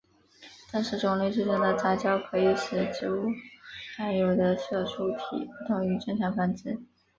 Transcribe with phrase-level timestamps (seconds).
[0.71, 3.27] 但是种类之间的杂交可以使植物
[3.95, 6.79] 含有的色素体不同于正常繁殖。